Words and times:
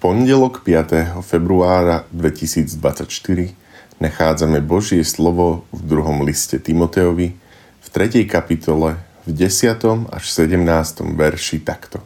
pondelok 0.00 0.64
5. 0.64 1.20
februára 1.20 2.08
2024 2.16 3.52
nachádzame 4.00 4.64
Božie 4.64 5.04
slovo 5.04 5.68
v 5.76 5.80
druhom 5.84 6.24
liste 6.24 6.56
Timoteovi 6.56 7.36
v 7.84 7.86
3. 7.92 8.24
kapitole 8.24 8.96
v 9.28 9.30
10. 9.36 10.08
až 10.08 10.24
17. 10.24 10.56
verši 11.04 11.60
takto. 11.60 12.00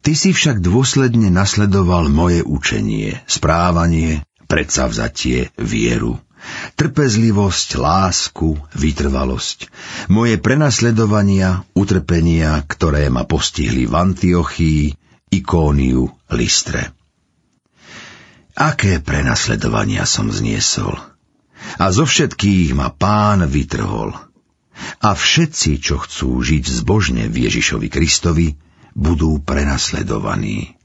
Ty 0.00 0.12
si 0.16 0.32
však 0.32 0.64
dôsledne 0.64 1.28
nasledoval 1.28 2.08
moje 2.08 2.40
učenie, 2.40 3.20
správanie, 3.28 4.24
predsavzatie, 4.48 5.52
vieru, 5.60 6.16
trpezlivosť, 6.80 7.76
lásku, 7.76 8.56
vytrvalosť, 8.72 9.68
moje 10.08 10.40
prenasledovania, 10.40 11.60
utrpenia, 11.76 12.64
ktoré 12.64 13.12
ma 13.12 13.28
postihli 13.28 13.84
v 13.84 13.92
Antiochii, 13.92 14.84
Ikóniu, 15.30 16.10
Listre. 16.30 16.94
Aké 18.54 19.00
prenasledovania 19.00 20.04
som 20.04 20.28
zniesol. 20.28 20.98
A 21.80 21.92
zo 21.92 22.08
všetkých 22.08 22.74
ma 22.76 22.92
pán 22.92 23.44
vytrhol. 23.46 24.16
A 25.00 25.12
všetci, 25.12 25.80
čo 25.80 26.00
chcú 26.00 26.40
žiť 26.40 26.64
zbožne 26.64 27.28
v 27.28 27.48
Ježišovi 27.48 27.88
Kristovi, 27.92 28.56
budú 28.96 29.38
prenasledovaní. 29.40 30.76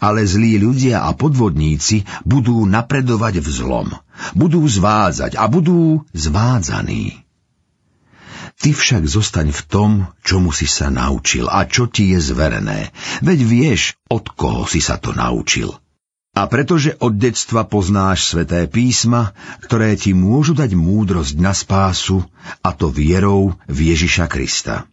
Ale 0.00 0.24
zlí 0.24 0.56
ľudia 0.56 1.04
a 1.04 1.12
podvodníci 1.12 2.08
budú 2.24 2.64
napredovať 2.64 3.44
v 3.44 3.48
zlom, 3.48 3.88
budú 4.32 4.64
zvádzať 4.64 5.36
a 5.36 5.44
budú 5.46 6.04
zvádzaní. 6.16 7.27
Ty 8.58 8.74
však 8.74 9.06
zostaň 9.06 9.54
v 9.54 9.62
tom, 9.70 9.90
čomu 10.26 10.50
si 10.50 10.66
sa 10.66 10.90
naučil 10.90 11.46
a 11.46 11.62
čo 11.62 11.86
ti 11.86 12.10
je 12.10 12.18
zverené, 12.18 12.90
veď 13.22 13.38
vieš, 13.46 13.94
od 14.10 14.34
koho 14.34 14.66
si 14.66 14.82
sa 14.82 14.98
to 14.98 15.14
naučil. 15.14 15.78
A 16.34 16.50
pretože 16.50 16.98
od 16.98 17.14
detstva 17.18 17.66
poznáš 17.66 18.34
sveté 18.34 18.66
písma, 18.66 19.30
ktoré 19.62 19.94
ti 19.94 20.10
môžu 20.10 20.58
dať 20.58 20.74
múdrosť 20.74 21.34
na 21.38 21.54
spásu, 21.54 22.26
a 22.62 22.74
to 22.74 22.90
vierou 22.90 23.54
v 23.70 23.78
Ježiša 23.94 24.26
Krista. 24.26 24.90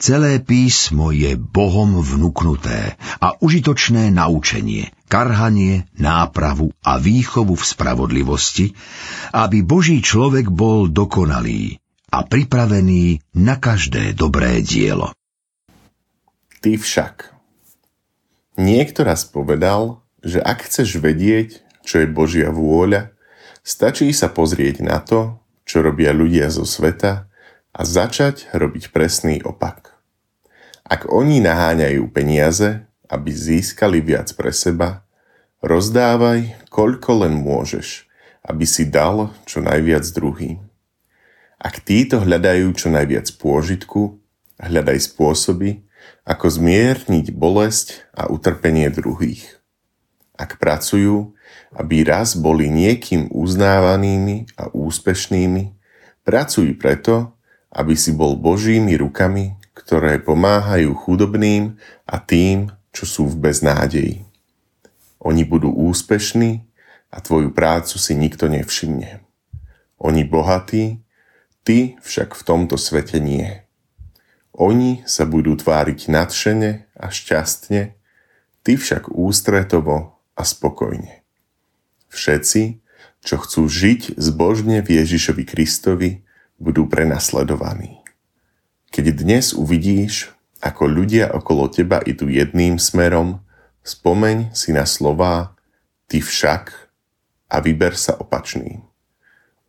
Celé 0.00 0.40
písmo 0.40 1.12
je 1.12 1.36
Bohom 1.36 2.00
vnúknuté 2.00 2.96
a 3.20 3.36
užitočné 3.36 4.08
naučenie, 4.12 4.92
karhanie, 5.12 5.84
nápravu 5.96 6.72
a 6.80 6.96
výchovu 6.96 7.56
v 7.56 7.64
spravodlivosti, 7.64 8.72
aby 9.36 9.60
Boží 9.60 10.00
človek 10.00 10.48
bol 10.48 10.88
dokonalý 10.88 11.80
a 12.10 12.26
pripravený 12.26 13.22
na 13.38 13.56
každé 13.56 14.18
dobré 14.18 14.60
dielo. 14.66 15.14
Ty 16.60 16.76
však. 16.76 17.32
Niekto 18.60 19.06
raz 19.06 19.24
povedal, 19.24 20.04
že 20.20 20.42
ak 20.42 20.68
chceš 20.68 21.00
vedieť, 21.00 21.64
čo 21.86 22.04
je 22.04 22.08
Božia 22.10 22.52
vôľa, 22.52 23.14
stačí 23.64 24.12
sa 24.12 24.28
pozrieť 24.28 24.84
na 24.84 25.00
to, 25.00 25.40
čo 25.64 25.80
robia 25.80 26.12
ľudia 26.12 26.52
zo 26.52 26.68
sveta 26.68 27.30
a 27.70 27.80
začať 27.86 28.50
robiť 28.52 28.92
presný 28.92 29.40
opak. 29.40 29.96
Ak 30.84 31.06
oni 31.06 31.38
naháňajú 31.38 32.02
peniaze, 32.10 32.84
aby 33.06 33.30
získali 33.30 34.02
viac 34.02 34.34
pre 34.34 34.50
seba, 34.50 35.06
rozdávaj, 35.62 36.66
koľko 36.68 37.24
len 37.24 37.38
môžeš, 37.38 38.10
aby 38.44 38.66
si 38.66 38.90
dal 38.90 39.30
čo 39.46 39.62
najviac 39.62 40.02
druhým. 40.10 40.69
Ak 41.60 41.84
títo 41.84 42.24
hľadajú 42.24 42.72
čo 42.72 42.88
najviac 42.88 43.28
pôžitku, 43.36 44.16
hľadaj 44.56 45.12
spôsoby, 45.12 45.84
ako 46.24 46.46
zmierniť 46.48 47.36
bolesť 47.36 48.08
a 48.16 48.32
utrpenie 48.32 48.88
druhých. 48.88 49.60
Ak 50.40 50.56
pracujú, 50.56 51.36
aby 51.76 52.02
raz 52.02 52.32
boli 52.32 52.72
niekým 52.72 53.28
uznávanými 53.28 54.56
a 54.56 54.72
úspešnými, 54.72 55.76
pracuj 56.24 56.72
preto, 56.80 57.36
aby 57.68 57.92
si 57.92 58.16
bol 58.16 58.40
Božími 58.40 58.96
rukami 58.96 59.60
ktoré 59.80 60.20
pomáhajú 60.20 60.92
chudobným 60.92 61.80
a 62.04 62.20
tým, 62.20 62.68
čo 62.92 63.08
sú 63.08 63.24
v 63.32 63.48
beznádeji. 63.48 64.28
Oni 65.24 65.42
budú 65.48 65.72
úspešní 65.72 66.60
a 67.08 67.24
tvoju 67.24 67.48
prácu 67.50 67.96
si 67.96 68.12
nikto 68.12 68.52
nevšimne. 68.52 69.24
Oni 70.00 70.22
bohatí, 70.28 71.00
ty 71.64 71.96
však 72.00 72.36
v 72.36 72.42
tomto 72.44 72.76
svete 72.76 73.20
nie. 73.20 73.64
Oni 74.52 75.00
sa 75.08 75.24
budú 75.24 75.56
tváriť 75.56 76.10
nadšene 76.12 76.90
a 76.98 77.06
šťastne, 77.08 77.96
ty 78.60 78.72
však 78.76 79.08
ústretovo 79.08 80.20
a 80.36 80.42
spokojne. 80.44 81.24
Všetci, 82.10 82.82
čo 83.24 83.36
chcú 83.40 83.62
žiť 83.70 84.20
zbožne 84.20 84.84
v 84.84 85.00
Ježišovi 85.00 85.44
Kristovi, 85.46 86.10
budú 86.60 86.84
prenasledovaní. 86.84 88.04
Keď 88.92 89.04
dnes 89.16 89.56
uvidíš, 89.56 90.34
ako 90.60 90.84
ľudia 90.84 91.32
okolo 91.32 91.72
teba 91.72 92.04
idú 92.04 92.28
jedným 92.28 92.76
smerom, 92.76 93.40
spomeň 93.80 94.52
si 94.52 94.76
na 94.76 94.84
slová 94.84 95.56
ty 96.04 96.20
však 96.20 96.92
a 97.48 97.56
vyber 97.64 97.96
sa 97.96 98.12
opačným. 98.20 98.84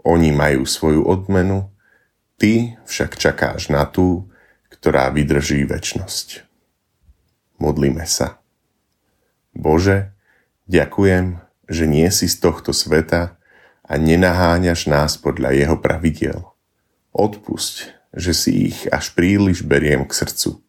Oni 0.03 0.35
majú 0.35 0.67
svoju 0.67 1.07
odmenu, 1.07 1.70
ty 2.41 2.73
však 2.89 3.21
čakáš 3.21 3.69
na 3.69 3.85
tú, 3.85 4.25
ktorá 4.73 5.13
vydrží 5.13 5.61
väčnosť. 5.69 6.41
Modlíme 7.61 8.01
sa. 8.09 8.41
Bože, 9.53 10.17
ďakujem, 10.65 11.37
že 11.69 11.85
nie 11.85 12.09
si 12.09 12.25
z 12.25 12.41
tohto 12.41 12.73
sveta 12.73 13.37
a 13.85 13.93
nenaháňaš 14.01 14.89
nás 14.89 15.21
podľa 15.21 15.53
jeho 15.53 15.77
pravidiel. 15.77 16.49
Odpusť, 17.13 17.93
že 18.17 18.33
si 18.33 18.73
ich 18.73 18.89
až 18.89 19.13
príliš 19.13 19.61
beriem 19.61 20.01
k 20.09 20.17
srdcu. 20.17 20.65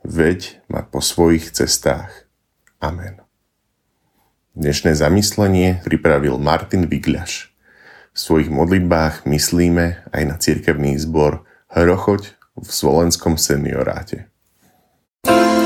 Veď 0.00 0.64
ma 0.72 0.80
po 0.80 1.04
svojich 1.04 1.52
cestách. 1.52 2.24
Amen. 2.80 3.20
Dnešné 4.56 4.96
zamyslenie 4.96 5.84
pripravil 5.84 6.40
Martin 6.40 6.88
Vigľaš. 6.88 7.51
V 8.12 8.18
svojich 8.20 8.52
modlitbách 8.52 9.24
myslíme 9.24 10.12
aj 10.12 10.22
na 10.28 10.36
cirkevný 10.36 11.00
zbor 11.00 11.48
Hrochoť 11.72 12.36
v 12.60 12.68
Svolenskom 12.68 13.40
senioráte. 13.40 14.28
thank 15.24 15.56
you 15.56 15.61